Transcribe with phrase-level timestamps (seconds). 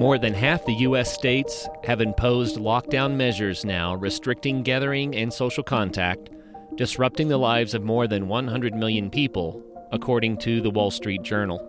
[0.00, 1.12] More than half the U.S.
[1.12, 6.30] states have imposed lockdown measures now, restricting gathering and social contact,
[6.76, 9.62] disrupting the lives of more than 100 million people,
[9.92, 11.66] according to the Wall Street Journal.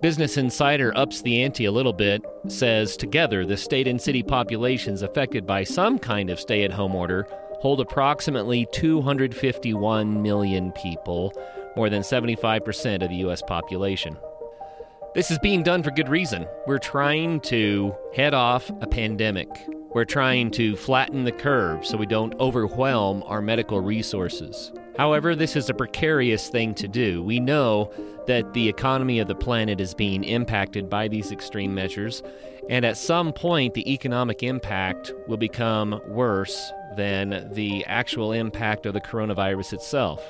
[0.00, 5.02] Business Insider ups the ante a little bit, says together the state and city populations
[5.02, 7.26] affected by some kind of stay at home order
[7.62, 11.32] hold approximately 251 million people,
[11.76, 13.40] more than 75% of the U.S.
[13.40, 14.16] population.
[15.14, 16.48] This is being done for good reason.
[16.66, 19.48] We're trying to head off a pandemic.
[19.94, 24.72] We're trying to flatten the curve so we don't overwhelm our medical resources.
[24.98, 27.22] However, this is a precarious thing to do.
[27.22, 27.92] We know
[28.26, 32.24] that the economy of the planet is being impacted by these extreme measures,
[32.70, 38.94] and at some point, the economic impact will become worse than the actual impact of
[38.94, 40.22] the coronavirus itself.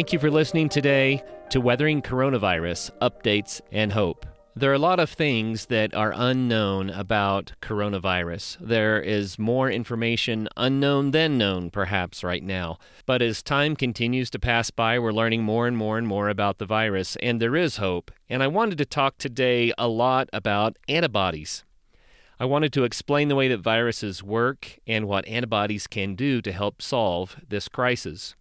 [0.00, 4.24] Thank you for listening today to Weathering Coronavirus Updates and Hope.
[4.56, 8.56] There are a lot of things that are unknown about coronavirus.
[8.62, 12.78] There is more information unknown than known, perhaps, right now.
[13.04, 16.56] But as time continues to pass by, we're learning more and more and more about
[16.56, 18.10] the virus, and there is hope.
[18.30, 21.62] And I wanted to talk today a lot about antibodies.
[22.38, 26.52] I wanted to explain the way that viruses work and what antibodies can do to
[26.52, 28.34] help solve this crisis.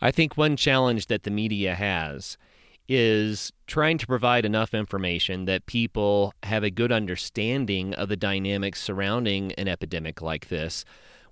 [0.00, 2.38] I think one challenge that the media has
[2.88, 8.80] is trying to provide enough information that people have a good understanding of the dynamics
[8.80, 10.84] surrounding an epidemic like this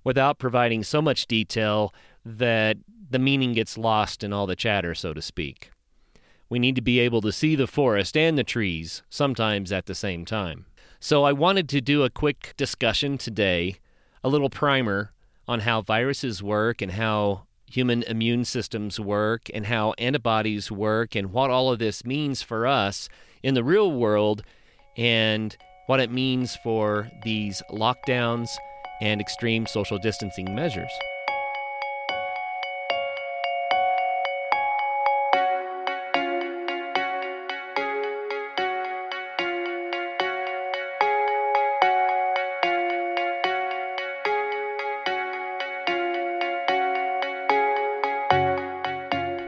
[0.03, 1.93] without providing so much detail
[2.23, 2.77] that
[3.09, 5.71] the meaning gets lost in all the chatter, so to speak.
[6.49, 9.95] We need to be able to see the forest and the trees, sometimes at the
[9.95, 10.65] same time.
[10.99, 13.77] So I wanted to do a quick discussion today,
[14.23, 15.11] a little primer
[15.47, 21.31] on how viruses work and how human immune systems work and how antibodies work and
[21.31, 23.09] what all of this means for us
[23.43, 24.43] in the real world
[24.95, 25.57] and
[25.87, 28.49] what it means for these lockdowns
[29.01, 30.91] and extreme social distancing measures.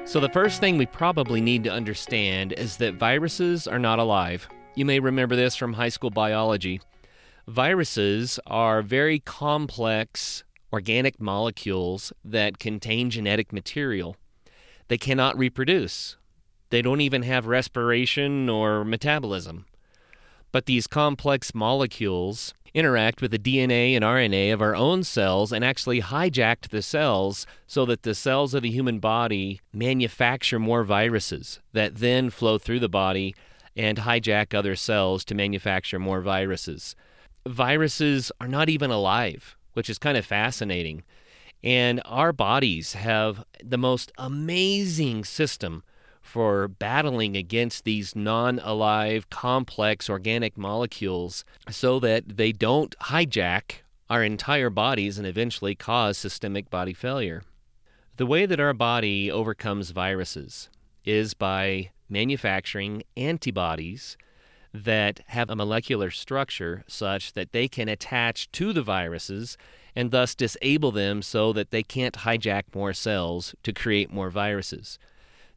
[0.09, 4.49] So, the first thing we probably need to understand is that viruses are not alive.
[4.73, 6.81] You may remember this from high school biology.
[7.47, 10.43] Viruses are very complex
[10.73, 14.15] organic molecules that contain genetic material.
[14.87, 16.17] They cannot reproduce,
[16.71, 19.67] they don't even have respiration or metabolism.
[20.51, 25.63] But these complex molecules interact with the DNA and RNA of our own cells and
[25.63, 31.59] actually hijacked the cells so that the cells of the human body manufacture more viruses
[31.73, 33.35] that then flow through the body
[33.75, 36.95] and hijack other cells to manufacture more viruses.
[37.47, 41.03] Viruses are not even alive, which is kind of fascinating.
[41.63, 45.83] And our bodies have the most amazing system
[46.29, 53.81] for battling against these non alive, complex organic molecules so that they don't hijack
[54.11, 57.41] our entire bodies and eventually cause systemic body failure.
[58.17, 60.69] The way that our body overcomes viruses
[61.03, 64.15] is by manufacturing antibodies
[64.71, 69.57] that have a molecular structure such that they can attach to the viruses
[69.95, 74.99] and thus disable them so that they can't hijack more cells to create more viruses.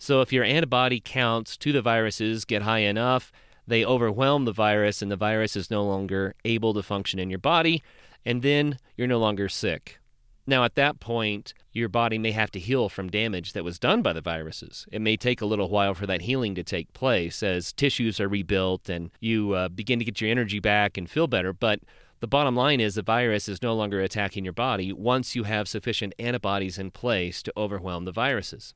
[0.03, 3.31] So if your antibody counts to the viruses get high enough,
[3.69, 7.39] they overwhelm the virus and the virus is no longer able to function in your
[7.39, 7.85] body,
[8.25, 10.01] and then you're no longer sick.
[10.45, 14.03] Now, at that point, your body may have to heal from damage that was done
[14.03, 14.89] by the viruses.
[14.91, 18.29] It may take a little while for that healing to take place as tissues are
[18.29, 21.53] rebuilt and you uh, begin to get your energy back and feel better.
[21.53, 21.79] But
[22.19, 25.69] the bottom line is the virus is no longer attacking your body once you have
[25.69, 28.75] sufficient antibodies in place to overwhelm the viruses.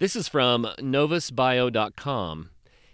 [0.00, 2.50] This is from novusbio.com,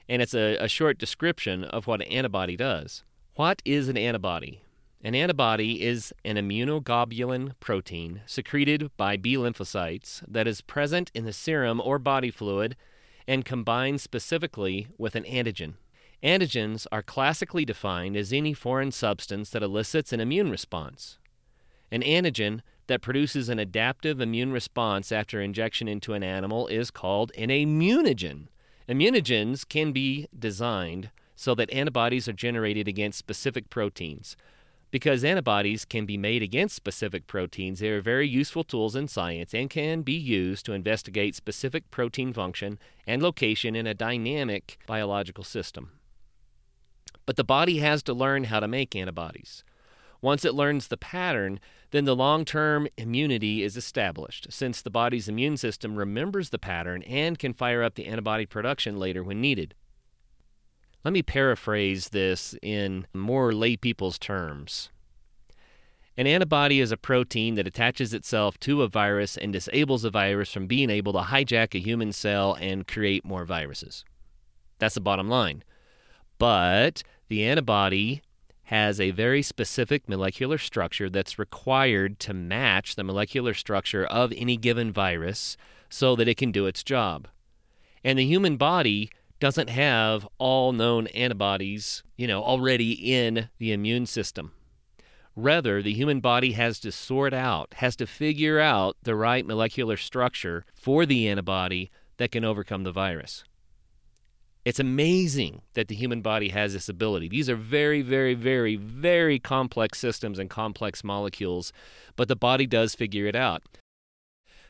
[0.09, 3.05] and it's a, a short description of what an antibody does.
[3.37, 4.63] What is an antibody?
[5.05, 11.33] An antibody is an immunoglobulin protein secreted by B lymphocytes that is present in the
[11.33, 12.75] serum or body fluid
[13.29, 15.75] and combines specifically with an antigen.
[16.25, 21.19] Antigens are classically defined as any foreign substance that elicits an immune response.
[21.93, 27.33] An antigen that produces an adaptive immune response after injection into an animal is called
[27.37, 28.49] an immunogen.
[28.89, 34.37] Immunogens can be designed so that antibodies are generated against specific proteins.
[34.91, 39.53] Because antibodies can be made against specific proteins, they are very useful tools in science
[39.53, 45.45] and can be used to investigate specific protein function and location in a dynamic biological
[45.45, 45.91] system.
[47.27, 49.65] But the body has to learn how to make antibodies.
[50.21, 51.61] Once it learns the pattern,
[51.91, 57.03] then the long term immunity is established, since the body's immune system remembers the pattern
[57.03, 59.75] and can fire up the antibody production later when needed.
[61.05, 64.91] Let me paraphrase this in more laypeople's terms.
[66.17, 70.51] An antibody is a protein that attaches itself to a virus and disables a virus
[70.51, 74.05] from being able to hijack a human cell and create more viruses.
[74.79, 75.63] That's the bottom line.
[76.39, 78.23] But the antibody
[78.67, 84.57] has a very specific molecular structure that's required to match the molecular structure of any
[84.57, 85.57] given virus
[85.89, 87.29] so that it can do its job.
[88.03, 94.07] And the human body doesn't have all known antibodies, you know, already in the immune
[94.07, 94.53] system.
[95.37, 99.97] Rather, the human body has to sort out, has to figure out the right molecular
[99.97, 103.45] structure for the antibody that can overcome the virus.
[104.67, 107.29] It's amazing that the human body has this ability.
[107.29, 111.73] These are very, very, very, very complex systems and complex molecules,
[112.17, 113.63] but the body does figure it out.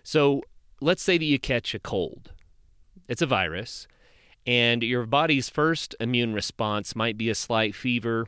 [0.02, 0.43] So
[0.82, 2.32] let's say that you catch a cold,
[3.08, 3.88] it's a virus,
[4.46, 8.26] and your body's first immune response might be a slight fever.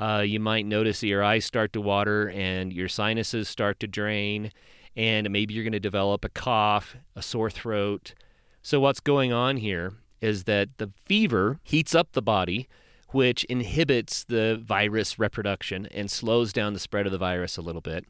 [0.00, 3.88] Uh, you might notice that your eyes start to water and your sinuses start to
[3.88, 4.52] drain,
[4.94, 8.14] and maybe you're going to develop a cough, a sore throat.
[8.62, 12.68] So, what's going on here is that the fever heats up the body,
[13.10, 17.80] which inhibits the virus reproduction and slows down the spread of the virus a little
[17.80, 18.04] bit.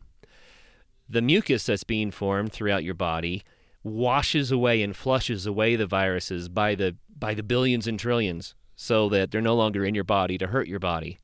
[1.09, 3.43] The mucus that's being formed throughout your body
[3.83, 9.09] washes away and flushes away the viruses by the by the billions and trillions so
[9.09, 11.19] that they're no longer in your body to hurt your body.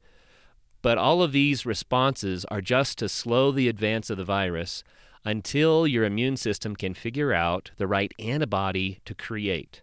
[0.82, 4.82] But all of these responses are just to slow the advance of the virus
[5.24, 9.82] until your immune system can figure out the right antibody to create.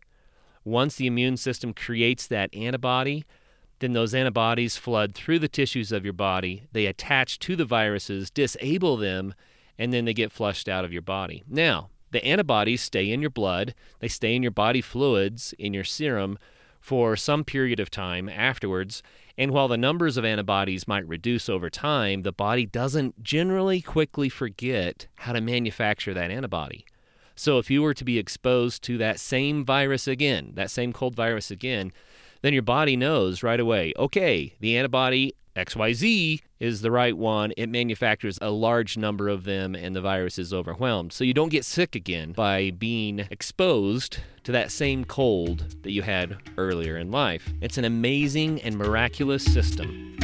[0.64, 3.26] Once the immune system creates that antibody,
[3.80, 6.64] then those antibodies flood through the tissues of your body.
[6.72, 9.34] They attach to the viruses, disable them,
[9.78, 11.44] and then they get flushed out of your body.
[11.48, 15.84] Now, the antibodies stay in your blood, they stay in your body fluids, in your
[15.84, 16.38] serum,
[16.80, 19.02] for some period of time afterwards.
[19.38, 24.30] And while the numbers of antibodies might reduce over time, the body doesn't generally quickly
[24.30, 26.86] forget how to manufacture that antibody.
[27.36, 31.16] So if you were to be exposed to that same virus again, that same cold
[31.16, 31.92] virus again,
[32.42, 37.52] then your body knows right away, okay, the antibody XYZ is the right one.
[37.58, 41.12] It manufactures a large number of them and the virus is overwhelmed.
[41.12, 46.04] So you don't get sick again by being exposed to that same cold that you
[46.04, 47.52] had earlier in life.
[47.62, 50.18] It's an amazing and miraculous system.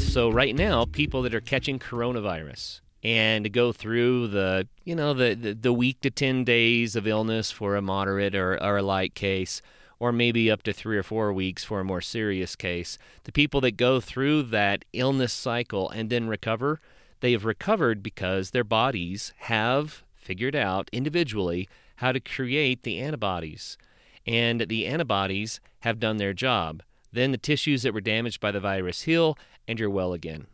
[0.00, 5.34] So right now, people that are catching coronavirus and go through the you know the,
[5.34, 9.14] the, the week to 10 days of illness for a moderate or, or a light
[9.14, 9.60] case
[9.98, 13.60] or maybe up to three or four weeks for a more serious case the people
[13.60, 16.80] that go through that illness cycle and then recover
[17.22, 23.78] they have recovered because their bodies have figured out individually how to create the antibodies.
[24.26, 26.82] And the antibodies have done their job.
[27.12, 30.46] Then the tissues that were damaged by the virus heal and you're well again.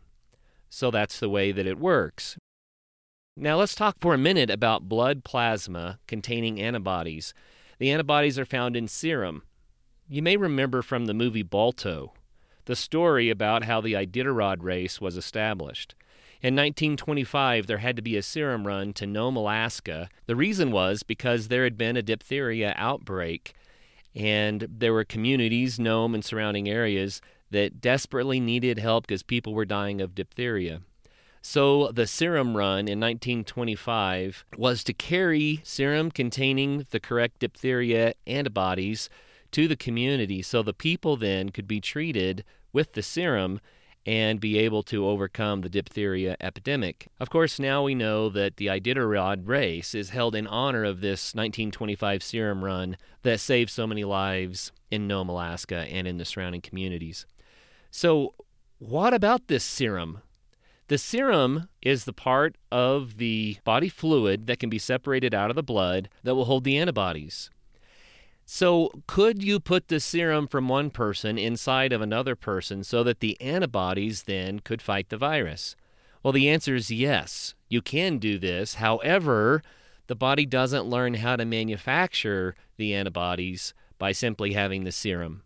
[0.69, 2.37] So that's the way that it works.
[3.35, 7.33] Now let's talk for a minute about blood plasma containing antibodies.
[7.79, 9.43] The antibodies are found in serum.
[10.07, 12.13] You may remember from the movie Balto
[12.65, 15.95] the story about how the Iditarod race was established.
[16.41, 20.07] In 1925, there had to be a serum run to Nome, Alaska.
[20.27, 23.53] The reason was because there had been a diphtheria outbreak,
[24.13, 29.65] and there were communities, Nome and surrounding areas, that desperately needed help because people were
[29.65, 30.81] dying of diphtheria.
[31.41, 39.09] So the serum run in 1925 was to carry serum containing the correct diphtheria antibodies
[39.51, 43.59] to the community so the people then could be treated with the serum
[44.05, 47.07] and be able to overcome the diphtheria epidemic.
[47.19, 51.35] Of course, now we know that the Iditarod race is held in honor of this
[51.35, 56.61] 1925 serum run that saved so many lives in Nome, Alaska, and in the surrounding
[56.61, 57.25] communities.
[57.91, 58.35] So,
[58.77, 60.21] what about this serum?
[60.87, 65.55] The serum is the part of the body fluid that can be separated out of
[65.55, 67.49] the blood that will hold the antibodies.
[68.45, 73.19] So, could you put the serum from one person inside of another person so that
[73.19, 75.75] the antibodies then could fight the virus?
[76.23, 77.53] Well, the answer is yes.
[77.69, 78.75] You can do this.
[78.75, 79.61] However,
[80.07, 85.43] the body doesn't learn how to manufacture the antibodies by simply having the serum.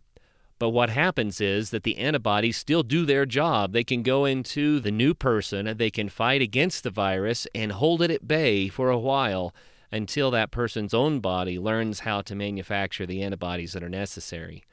[0.64, 3.72] But what happens is that the antibodies still do their job.
[3.74, 8.00] They can go into the new person, they can fight against the virus and hold
[8.00, 9.54] it at bay for a while
[9.92, 14.64] until that person's own body learns how to manufacture the antibodies that are necessary.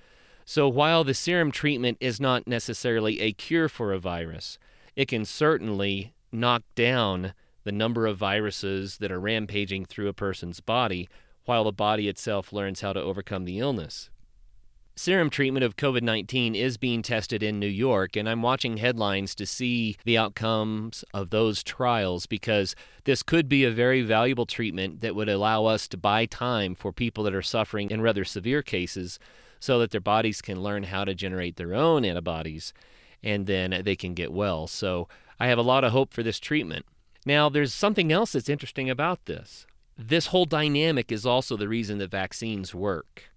[0.45, 4.57] So, while the serum treatment is not necessarily a cure for a virus,
[4.95, 7.33] it can certainly knock down
[7.65, 11.09] the number of viruses that are rampaging through a person's body
[11.43, 14.09] while the body itself learns how to overcome the illness.
[14.95, 19.33] Serum treatment of COVID 19 is being tested in New York, and I'm watching headlines
[19.35, 25.01] to see the outcomes of those trials because this could be a very valuable treatment
[25.01, 28.61] that would allow us to buy time for people that are suffering in rather severe
[28.61, 29.17] cases
[29.59, 32.73] so that their bodies can learn how to generate their own antibodies
[33.23, 34.67] and then they can get well.
[34.67, 35.07] So
[35.39, 36.85] I have a lot of hope for this treatment.
[37.25, 39.65] Now, there's something else that's interesting about this.
[39.97, 43.30] This whole dynamic is also the reason that vaccines work.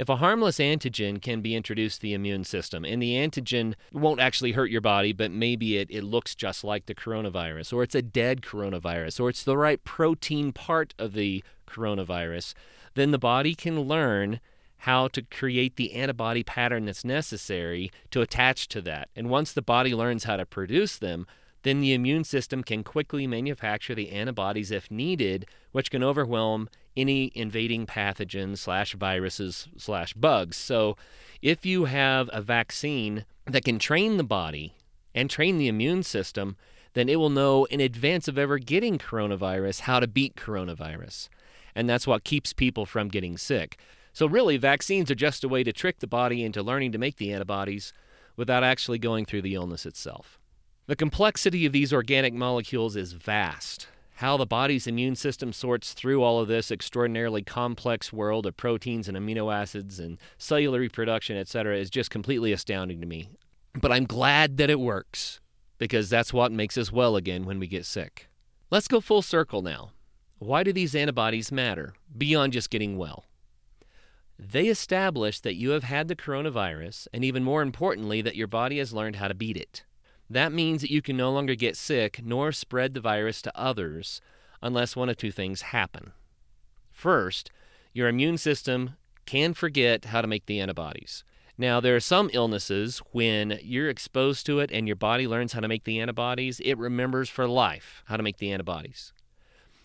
[0.00, 4.18] If a harmless antigen can be introduced to the immune system, and the antigen won't
[4.18, 7.94] actually hurt your body, but maybe it, it looks just like the coronavirus, or it's
[7.94, 12.54] a dead coronavirus, or it's the right protein part of the coronavirus,
[12.94, 14.40] then the body can learn
[14.78, 19.10] how to create the antibody pattern that's necessary to attach to that.
[19.14, 21.26] And once the body learns how to produce them,
[21.62, 27.30] then the immune system can quickly manufacture the antibodies if needed, which can overwhelm any
[27.34, 30.56] invading pathogens slash viruses slash bugs.
[30.56, 30.96] So
[31.42, 34.74] if you have a vaccine that can train the body
[35.14, 36.56] and train the immune system,
[36.94, 41.28] then it will know in advance of ever getting coronavirus how to beat coronavirus.
[41.74, 43.78] And that's what keeps people from getting sick.
[44.12, 47.16] So, really, vaccines are just a way to trick the body into learning to make
[47.16, 47.92] the antibodies
[48.36, 50.40] without actually going through the illness itself.
[50.86, 53.86] The complexity of these organic molecules is vast.
[54.20, 59.08] How the body's immune system sorts through all of this extraordinarily complex world of proteins
[59.08, 63.30] and amino acids and cellular reproduction, etc., is just completely astounding to me.
[63.80, 65.40] But I'm glad that it works
[65.78, 68.28] because that's what makes us well again when we get sick.
[68.70, 69.92] Let's go full circle now.
[70.38, 73.24] Why do these antibodies matter beyond just getting well?
[74.38, 78.76] They establish that you have had the coronavirus, and even more importantly, that your body
[78.80, 79.86] has learned how to beat it.
[80.30, 84.20] That means that you can no longer get sick nor spread the virus to others
[84.62, 86.12] unless one of two things happen.
[86.92, 87.50] First,
[87.92, 88.96] your immune system
[89.26, 91.24] can forget how to make the antibodies.
[91.58, 95.60] Now, there are some illnesses when you're exposed to it and your body learns how
[95.60, 99.12] to make the antibodies, it remembers for life how to make the antibodies.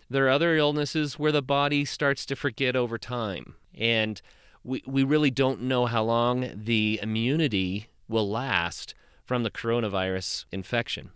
[0.10, 4.22] There are other illnesses where the body starts to forget over time, and
[4.64, 8.94] we, we really don't know how long the immunity will last
[9.25, 11.12] from the coronavirus infection.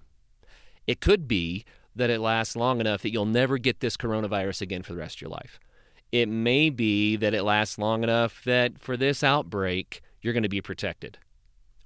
[0.88, 4.84] It could be that it lasts long enough that you'll never get this coronavirus again
[4.84, 5.60] for the rest of your life.
[6.12, 10.50] It may be that it lasts long enough that for this outbreak, you're going to
[10.50, 11.20] be protected.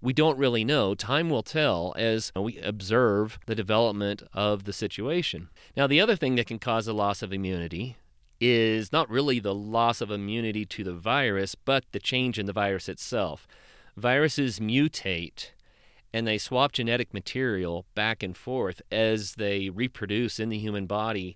[0.01, 0.95] We don't really know.
[0.95, 5.49] Time will tell as we observe the development of the situation.
[5.75, 7.97] Now, the other thing that can cause a loss of immunity
[8.39, 12.53] is not really the loss of immunity to the virus, but the change in the
[12.53, 13.47] virus itself.
[13.95, 15.51] Viruses mutate
[16.13, 21.35] and they swap genetic material back and forth as they reproduce in the human body.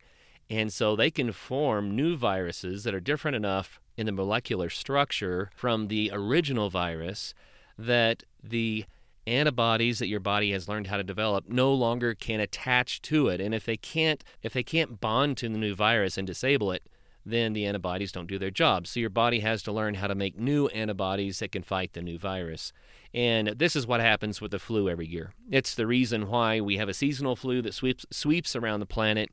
[0.49, 5.49] And so they can form new viruses that are different enough in the molecular structure
[5.55, 7.33] from the original virus
[7.77, 8.85] that the
[9.25, 13.41] antibodies that your body has learned how to develop no longer can attach to it
[13.41, 16.81] and if they can't if they can't bond to the new virus and disable it
[17.29, 20.15] then the antibodies don't do their job so your body has to learn how to
[20.15, 22.73] make new antibodies that can fight the new virus
[23.13, 25.33] and this is what happens with the flu every year.
[25.49, 29.31] It's the reason why we have a seasonal flu that sweeps sweeps around the planet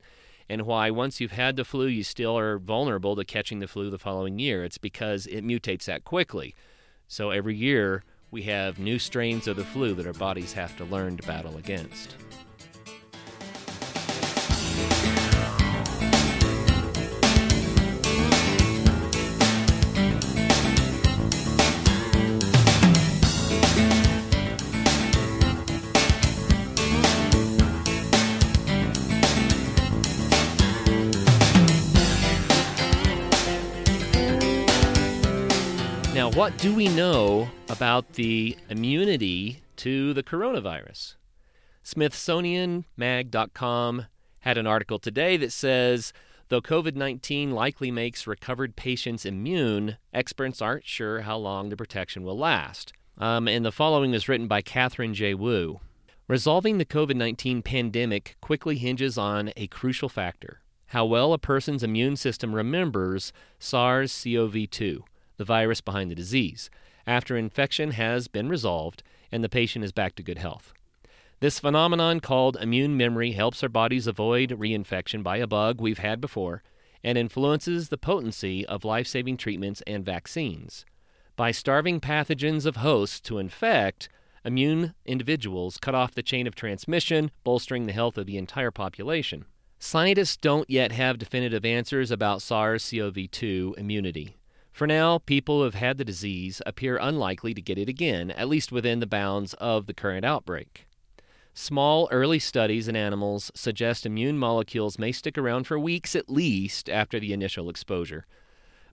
[0.49, 3.89] and why once you've had the flu you still are vulnerable to catching the flu
[3.89, 4.63] the following year.
[4.63, 6.55] It's because it mutates that quickly.
[7.07, 10.85] So every year we have new strains of the flu that our bodies have to
[10.85, 12.15] learn to battle against.
[36.35, 41.15] What do we know about the immunity to the coronavirus?
[41.85, 44.05] SmithsonianMag.com
[44.39, 46.11] had an article today that says
[46.49, 52.23] though COVID 19 likely makes recovered patients immune, experts aren't sure how long the protection
[52.23, 52.91] will last.
[53.17, 55.35] Um, and the following is written by Katherine J.
[55.35, 55.79] Wu.
[56.27, 61.83] Resolving the COVID 19 pandemic quickly hinges on a crucial factor how well a person's
[61.83, 65.03] immune system remembers SARS CoV 2,
[65.37, 66.69] the virus behind the disease,
[67.07, 70.73] after infection has been resolved and the patient is back to good health.
[71.41, 76.21] This phenomenon called immune memory helps our bodies avoid reinfection by a bug we've had
[76.21, 76.63] before
[77.03, 80.85] and influences the potency of life saving treatments and vaccines.
[81.35, 84.09] By starving pathogens of hosts to infect,
[84.45, 89.45] immune individuals cut off the chain of transmission, bolstering the health of the entire population.
[89.77, 94.37] Scientists don't yet have definitive answers about SARS CoV 2 immunity.
[94.75, 98.49] For now, people who have had the disease appear unlikely to get it again, at
[98.49, 100.85] least within the bounds of the current outbreak.
[101.53, 106.89] Small early studies in animals suggest immune molecules may stick around for weeks at least
[106.89, 108.25] after the initial exposure.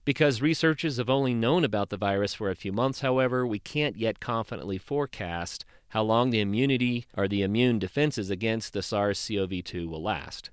[0.05, 3.97] Because researchers have only known about the virus for a few months, however, we can't
[3.97, 9.61] yet confidently forecast how long the immunity or the immune defenses against the SARS CoV
[9.65, 10.49] 2 will last.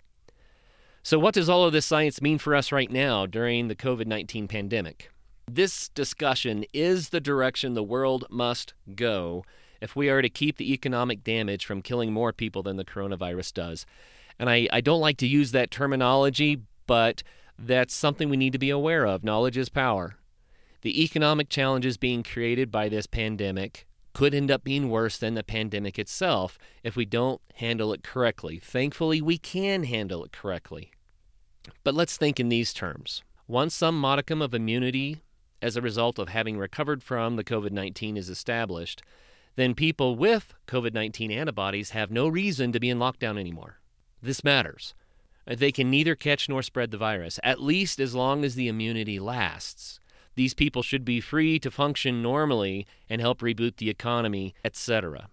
[1.05, 4.09] So, what does all of this science mean for us right now during the COVID
[4.09, 5.13] 19 pandemic?
[5.53, 9.45] This discussion is the direction the world must go
[9.81, 13.55] if we are to keep the economic damage from killing more people than the coronavirus
[13.55, 13.85] does.
[14.39, 17.25] And I, I don't like to use that terminology, but
[17.59, 19.25] that's something we need to be aware of.
[19.25, 20.15] Knowledge is power.
[20.83, 25.43] The economic challenges being created by this pandemic could end up being worse than the
[25.43, 28.61] pandemic itself if we don't handle it correctly.
[28.63, 30.93] Thankfully, we can handle it correctly.
[31.83, 33.25] But let's think in these terms.
[33.49, 35.23] Once some modicum of immunity
[35.63, 39.03] as a result of having recovered from the COVID 19 is established,
[39.57, 43.81] then people with COVID 19 antibodies have no reason to be in lockdown anymore.
[44.23, 44.95] This matters.
[45.47, 48.69] Uh, they can neither catch nor spread the virus, at least as long as the
[48.69, 50.01] immunity lasts.
[50.35, 55.29] These people should be free to function normally and help reboot the economy, etc.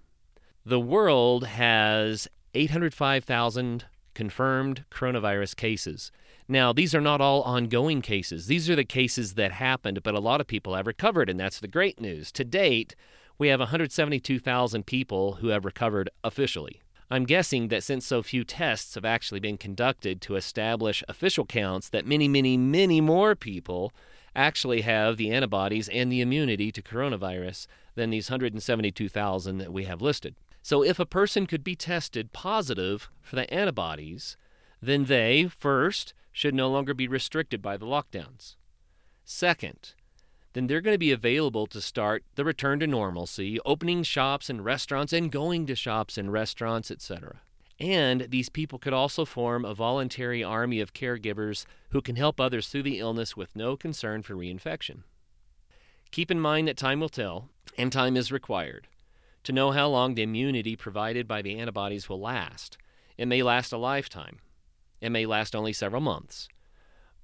[0.65, 6.11] The world has 805,000 confirmed coronavirus cases.
[6.49, 8.47] Now, these are not all ongoing cases.
[8.47, 11.59] These are the cases that happened, but a lot of people have recovered, and that's
[11.59, 12.31] the great news.
[12.33, 12.95] To date,
[13.37, 16.81] we have 172,000 people who have recovered officially.
[17.11, 21.89] I'm guessing that since so few tests have actually been conducted to establish official counts,
[21.89, 23.93] that many, many, many more people
[24.35, 30.01] actually have the antibodies and the immunity to coronavirus than these 172,000 that we have
[30.01, 30.35] listed.
[30.61, 34.35] So, if a person could be tested positive for the antibodies,
[34.81, 38.57] then they, first, should no longer be restricted by the lockdowns.
[39.25, 39.95] Second,
[40.53, 44.63] then they're going to be available to start the return to normalcy, opening shops and
[44.63, 47.41] restaurants and going to shops and restaurants, etc.
[47.79, 52.67] And these people could also form a voluntary army of caregivers who can help others
[52.67, 55.01] through the illness with no concern for reinfection.
[56.11, 58.87] Keep in mind that time will tell, and time is required,
[59.41, 62.77] to know how long the immunity provided by the antibodies will last.
[63.17, 64.37] It may last a lifetime,
[65.01, 66.47] it may last only several months,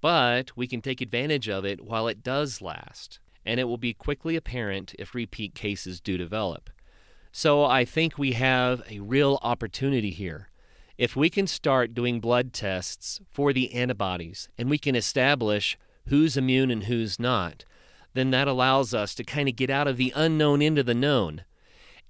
[0.02, 3.94] but we can take advantage of it while it does last and it will be
[3.94, 6.70] quickly apparent if repeat cases do develop.
[7.32, 10.50] So I think we have a real opportunity here.
[10.98, 16.38] If we can start doing blood tests for the antibodies and we can establish who's
[16.38, 17.66] immune and who's not,
[18.14, 21.44] then that allows us to kind of get out of the unknown into the known.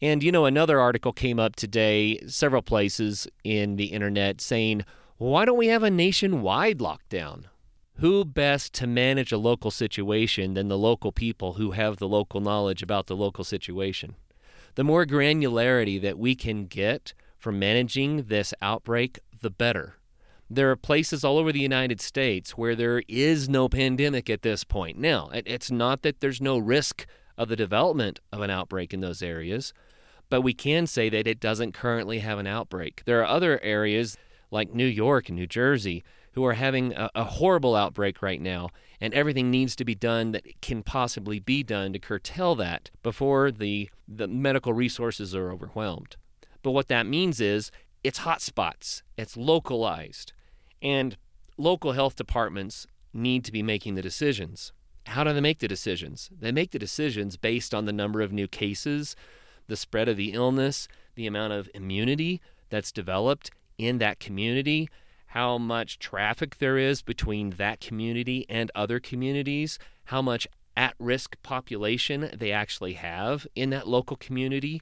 [0.01, 4.83] And you know, another article came up today, several places in the internet, saying,
[5.17, 7.45] why don't we have a nationwide lockdown?
[7.97, 12.41] who best to manage a local situation than the local people who have the local
[12.41, 14.15] knowledge about the local situation?
[14.75, 19.97] The more granularity that we can get from managing this outbreak, the better.
[20.49, 24.63] There are places all over the United States where there is no pandemic at this
[24.63, 24.97] point.
[24.97, 27.05] Now, it's not that there's no risk
[27.37, 29.73] of the development of an outbreak in those areas,
[30.29, 33.03] but we can say that it doesn't currently have an outbreak.
[33.05, 34.17] There are other areas
[34.53, 38.69] like New York and New Jersey who are having a, a horrible outbreak right now,
[39.01, 43.51] and everything needs to be done that can possibly be done to curtail that before
[43.51, 46.15] the, the medical resources are overwhelmed.
[46.61, 47.71] But what that means is
[48.03, 50.33] it's hotspots, it's localized,
[50.81, 51.17] and
[51.57, 54.71] local health departments need to be making the decisions.
[55.05, 56.29] How do they make the decisions?
[56.39, 59.15] They make the decisions based on the number of new cases,
[59.67, 64.89] the spread of the illness, the amount of immunity that's developed in that community,
[65.27, 71.35] how much traffic there is between that community and other communities, how much at risk
[71.43, 74.81] population they actually have in that local community.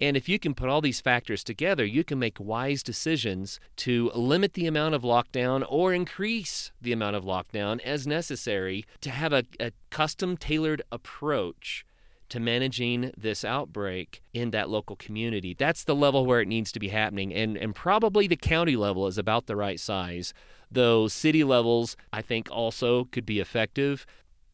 [0.00, 4.10] And if you can put all these factors together, you can make wise decisions to
[4.14, 9.32] limit the amount of lockdown or increase the amount of lockdown as necessary to have
[9.32, 11.84] a, a custom tailored approach
[12.30, 15.54] to managing this outbreak in that local community.
[15.54, 17.32] That's the level where it needs to be happening.
[17.34, 20.32] And, and probably the county level is about the right size,
[20.70, 24.06] though city levels, I think, also could be effective.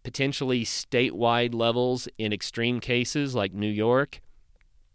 [0.03, 4.21] Potentially statewide levels in extreme cases like New York.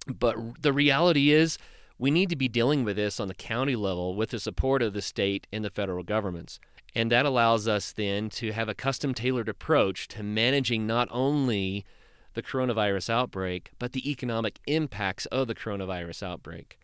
[0.07, 1.57] But the reality is,
[1.97, 4.93] we need to be dealing with this on the county level with the support of
[4.93, 6.59] the state and the federal governments.
[6.95, 11.85] And that allows us then to have a custom tailored approach to managing not only
[12.33, 16.77] the coronavirus outbreak, but the economic impacts of the coronavirus outbreak.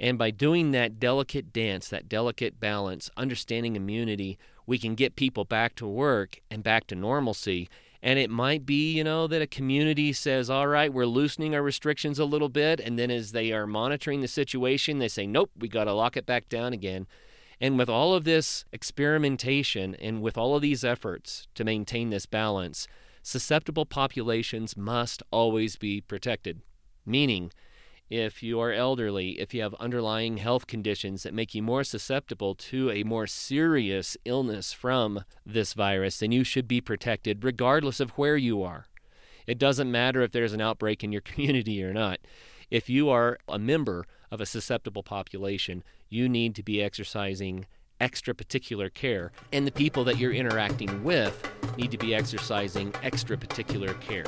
[0.00, 5.44] And by doing that delicate dance, that delicate balance, understanding immunity, we can get people
[5.44, 7.68] back to work and back to normalcy.
[8.02, 11.62] And it might be, you know, that a community says, all right, we're loosening our
[11.62, 12.80] restrictions a little bit.
[12.80, 16.16] And then as they are monitoring the situation, they say, nope, we got to lock
[16.16, 17.06] it back down again.
[17.60, 22.24] And with all of this experimentation and with all of these efforts to maintain this
[22.24, 22.88] balance,
[23.30, 26.60] susceptible populations must always be protected.
[27.06, 27.52] Meaning,
[28.10, 32.56] if you are elderly, if you have underlying health conditions that make you more susceptible
[32.56, 38.10] to a more serious illness from this virus, then you should be protected regardless of
[38.10, 38.86] where you are.
[39.46, 42.18] It doesn't matter if there's an outbreak in your community or not.
[42.68, 47.66] If you are a member of a susceptible population, you need to be exercising
[48.00, 53.36] extra particular care, and the people that you're interacting with need to be exercising extra
[53.36, 54.24] particular care.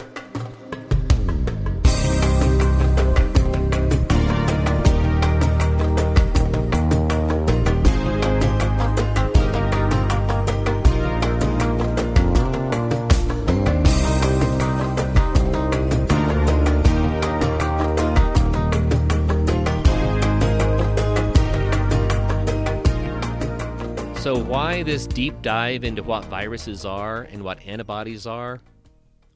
[24.52, 28.60] Why this deep dive into what viruses are and what antibodies are?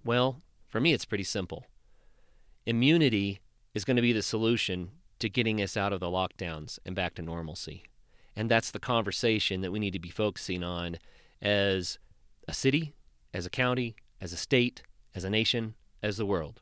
[0.04, 1.64] Well, for me, it's pretty simple.
[2.66, 3.40] Immunity
[3.72, 7.14] is going to be the solution to getting us out of the lockdowns and back
[7.14, 7.84] to normalcy.
[8.36, 10.98] And that's the conversation that we need to be focusing on
[11.40, 11.98] as
[12.46, 12.92] a city,
[13.32, 14.82] as a county, as a state,
[15.14, 16.60] as a nation, as the world.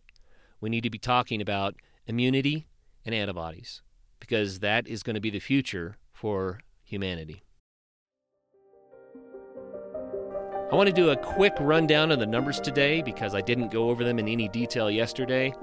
[0.61, 1.75] We need to be talking about
[2.07, 2.69] immunity
[3.05, 3.83] and antibodies
[4.21, 7.43] because that is going to be the future for humanity.
[10.73, 13.91] I want to do a quick rundown of the numbers today because I didn't go
[13.91, 15.55] over them in any detail yesterday.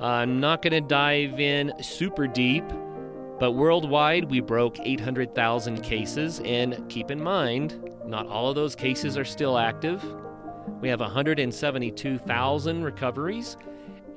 [0.00, 2.64] I'm not going to dive in super deep,
[3.38, 9.18] but worldwide we broke 800,000 cases, and keep in mind, not all of those cases
[9.18, 10.02] are still active.
[10.80, 13.56] We have 172,000 recoveries,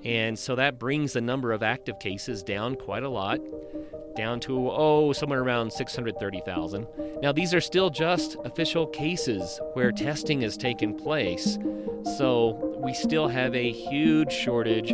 [0.05, 3.39] and so that brings the number of active cases down quite a lot
[4.15, 6.87] down to, oh, somewhere around 630,000.
[7.21, 11.59] Now, these are still just official cases where testing has taken place.
[12.17, 14.93] So, we still have a huge shortage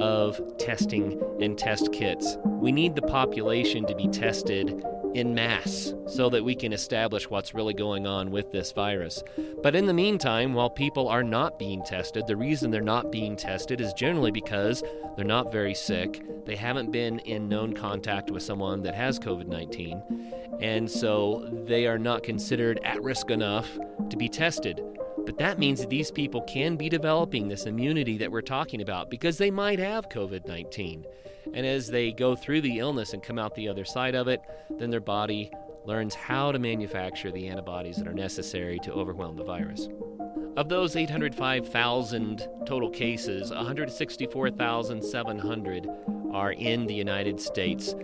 [0.00, 2.36] of testing and test kits.
[2.44, 4.82] We need the population to be tested
[5.14, 9.22] in mass so that we can establish what's really going on with this virus.
[9.62, 13.36] But in the meantime, while people are not being tested, the reason they're not being
[13.36, 14.82] tested is generally because
[15.16, 19.46] they're not very sick, they haven't been in known contact with someone that has COVID
[19.46, 20.02] 19,
[20.60, 23.68] and so they are not considered at risk enough
[24.10, 24.80] to be tested.
[25.26, 29.10] But that means that these people can be developing this immunity that we're talking about
[29.10, 31.04] because they might have COVID 19.
[31.52, 34.40] And as they go through the illness and come out the other side of it,
[34.70, 35.50] then their body
[35.84, 39.88] learns how to manufacture the antibodies that are necessary to overwhelm the virus.
[40.56, 45.88] Of those 805,000 total cases, 164,700
[46.32, 47.94] are in the United States.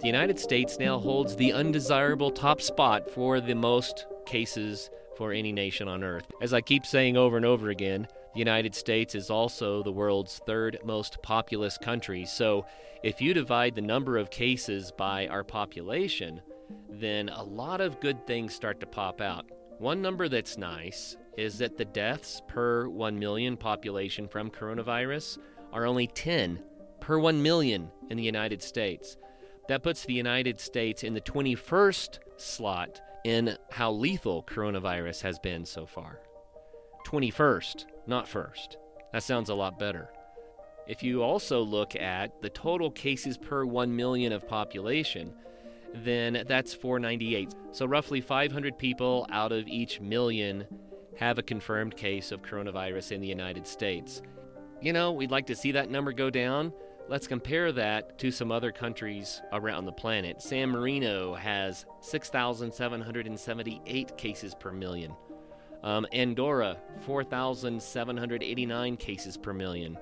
[0.00, 5.52] The United States now holds the undesirable top spot for the most cases for any
[5.52, 6.30] nation on earth.
[6.40, 10.40] As I keep saying over and over again, the United States is also the world's
[10.46, 12.24] third most populous country.
[12.24, 12.64] So
[13.02, 16.40] if you divide the number of cases by our population,
[16.88, 19.50] then a lot of good things start to pop out.
[19.78, 25.38] One number that's nice is that the deaths per 1 million population from coronavirus
[25.72, 26.62] are only 10
[27.00, 29.16] per 1 million in the United States.
[29.68, 35.64] That puts the United States in the 21st slot in how lethal coronavirus has been
[35.64, 36.20] so far.
[37.06, 38.78] 21st, not first.
[39.12, 40.08] That sounds a lot better.
[40.86, 45.32] If you also look at the total cases per 1 million of population,
[45.94, 47.54] then that's 498.
[47.72, 50.66] So roughly 500 people out of each million
[51.16, 54.22] have a confirmed case of coronavirus in the United States.
[54.80, 56.72] You know, we'd like to see that number go down.
[57.08, 60.40] Let's compare that to some other countries around the planet.
[60.40, 65.12] San Marino has 6,778 cases per million.
[65.82, 69.98] Um, Andorra, 4,789 cases per million.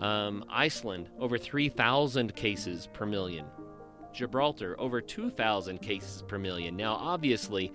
[0.00, 3.46] Um, Iceland, over 3,000 cases per million.
[4.12, 6.76] Gibraltar, over 2,000 cases per million.
[6.76, 7.72] Now, obviously,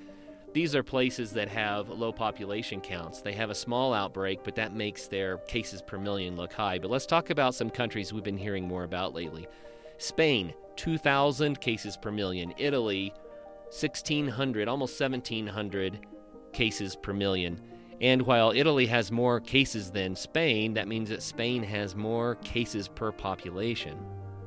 [0.53, 3.21] these are places that have low population counts.
[3.21, 6.77] They have a small outbreak, but that makes their cases per million look high.
[6.77, 9.47] But let's talk about some countries we've been hearing more about lately.
[9.97, 12.53] Spain, 2,000 cases per million.
[12.57, 13.13] Italy,
[13.65, 16.05] 1,600, almost 1,700
[16.51, 17.59] cases per million.
[18.01, 22.87] And while Italy has more cases than Spain, that means that Spain has more cases
[22.87, 23.97] per population.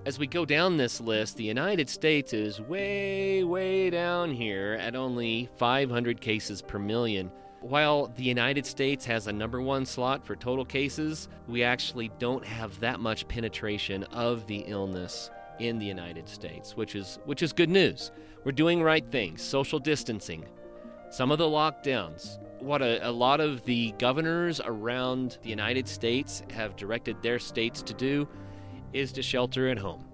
[0.07, 4.95] As we go down this list, the United States is way, way down here at
[4.95, 7.29] only 500 cases per million.
[7.61, 12.47] While the United States has a number one slot for total cases, we actually don't
[12.47, 17.53] have that much penetration of the illness in the United States, which is which is
[17.53, 18.12] good news.
[18.45, 20.45] We're doing right things, social distancing,
[21.11, 22.38] some of the lockdowns.
[22.61, 27.83] What a, a, lot of the governors around the United States have directed their states
[27.83, 28.29] to do
[28.92, 30.05] is to shelter at home.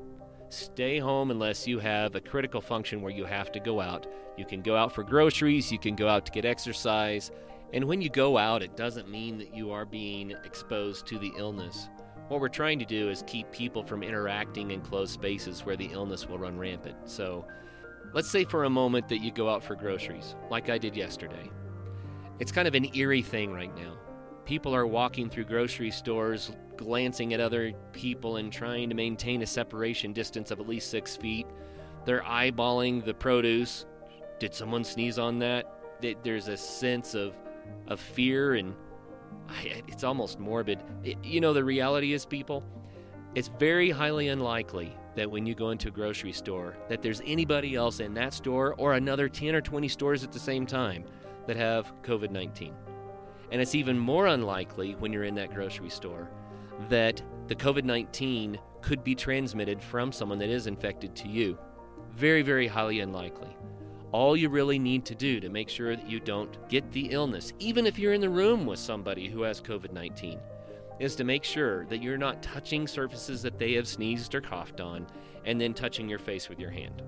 [0.48, 4.06] Stay home unless you have a critical function where you have to go out.
[4.36, 7.30] You can go out for groceries, you can go out to get exercise,
[7.72, 11.32] and when you go out, it doesn't mean that you are being exposed to the
[11.38, 11.88] illness.
[12.28, 15.90] What we're trying to do is keep people from interacting in closed spaces where the
[15.92, 16.96] illness will run rampant.
[17.06, 17.46] So,
[18.14, 21.50] Let's say for a moment that you go out for groceries, like I did yesterday.
[22.40, 23.96] It's kind of an eerie thing right now.
[24.44, 29.46] People are walking through grocery stores, glancing at other people and trying to maintain a
[29.46, 31.46] separation distance of at least six feet.
[32.04, 33.86] They're eyeballing the produce.
[34.40, 35.66] Did someone sneeze on that?
[36.24, 37.34] There's a sense of,
[37.86, 38.74] of fear and
[39.86, 40.80] it's almost morbid.
[41.22, 42.64] You know, the reality is, people,
[43.34, 47.76] it's very highly unlikely that when you go into a grocery store that there's anybody
[47.76, 51.04] else in that store or another 10 or 20 stores at the same time
[51.46, 52.72] that have COVID-19.
[53.52, 56.30] And it's even more unlikely when you're in that grocery store
[56.88, 61.58] that the COVID-19 could be transmitted from someone that is infected to you.
[62.12, 63.54] Very, very highly unlikely.
[64.10, 67.52] All you really need to do to make sure that you don't get the illness,
[67.58, 70.40] even if you're in the room with somebody who has COVID 19,
[70.98, 74.80] is to make sure that you're not touching surfaces that they have sneezed or coughed
[74.80, 75.06] on
[75.44, 77.02] and then touching your face with your hand.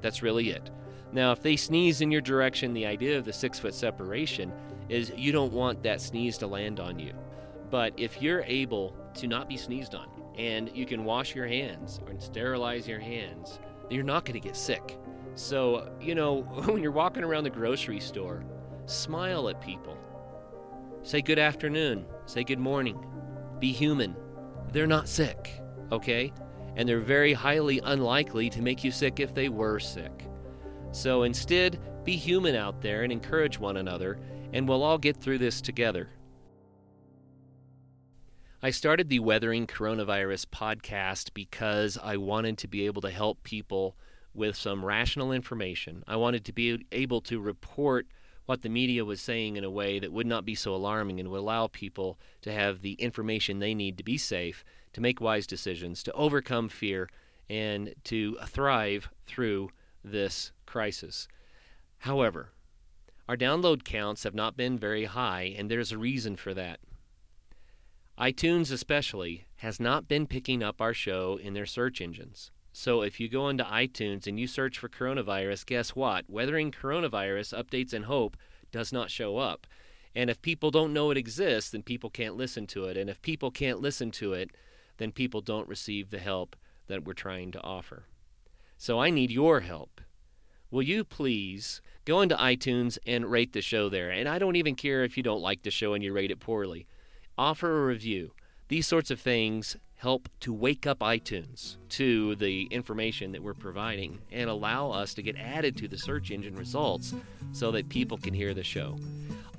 [0.00, 0.70] That's really it.
[1.12, 4.52] Now, if they sneeze in your direction, the idea of the six foot separation
[4.88, 7.12] is you don't want that sneeze to land on you.
[7.70, 12.00] But if you're able to not be sneezed on and you can wash your hands
[12.08, 13.58] and sterilize your hands,
[13.90, 14.98] you're not going to get sick.
[15.34, 18.44] So, you know, when you're walking around the grocery store,
[18.86, 19.96] smile at people.
[21.02, 22.06] Say good afternoon.
[22.26, 23.04] Say good morning
[23.60, 24.14] be human.
[24.72, 26.32] They're not sick, okay?
[26.76, 30.27] And they're very highly unlikely to make you sick if they were sick.
[30.92, 34.18] So instead, be human out there and encourage one another,
[34.52, 36.08] and we'll all get through this together.
[38.60, 43.96] I started the Weathering Coronavirus podcast because I wanted to be able to help people
[44.34, 46.02] with some rational information.
[46.08, 48.06] I wanted to be able to report
[48.46, 51.28] what the media was saying in a way that would not be so alarming and
[51.28, 55.46] would allow people to have the information they need to be safe, to make wise
[55.46, 57.08] decisions, to overcome fear,
[57.50, 59.70] and to thrive through
[60.10, 61.28] this crisis.
[61.98, 62.52] However,
[63.28, 66.80] our download counts have not been very high, and there's a reason for that.
[68.18, 72.50] iTunes, especially, has not been picking up our show in their search engines.
[72.72, 76.24] So if you go into iTunes and you search for coronavirus, guess what?
[76.28, 78.36] Weathering coronavirus updates and hope
[78.72, 79.66] does not show up.
[80.14, 82.96] And if people don't know it exists, then people can't listen to it.
[82.96, 84.50] And if people can't listen to it,
[84.96, 86.56] then people don't receive the help
[86.88, 88.06] that we're trying to offer.
[88.80, 90.00] So I need your help.
[90.70, 94.08] Will you please go into iTunes and rate the show there?
[94.10, 96.38] And I don't even care if you don't like the show and you rate it
[96.38, 96.86] poorly.
[97.36, 98.32] Offer a review.
[98.68, 104.20] These sorts of things help to wake up iTunes to the information that we're providing
[104.30, 107.14] and allow us to get added to the search engine results
[107.50, 108.96] so that people can hear the show.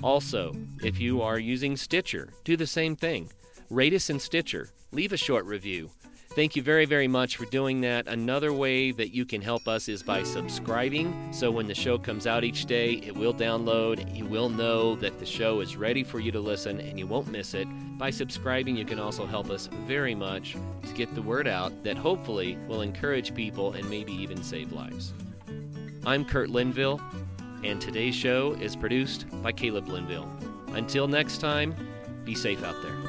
[0.01, 3.29] Also, if you are using Stitcher, do the same thing.
[3.69, 5.89] Rate us in Stitcher, leave a short review.
[6.39, 8.07] Thank you very, very much for doing that.
[8.07, 11.33] Another way that you can help us is by subscribing.
[11.33, 14.15] So when the show comes out each day, it will download.
[14.15, 17.27] You will know that the show is ready for you to listen and you won't
[17.27, 17.67] miss it.
[17.97, 20.55] By subscribing, you can also help us very much
[20.87, 25.11] to get the word out that hopefully will encourage people and maybe even save lives.
[26.05, 27.01] I'm Kurt Linville,
[27.65, 30.31] and today's show is produced by Caleb Linville.
[30.67, 31.75] Until next time,
[32.23, 33.08] be safe out there.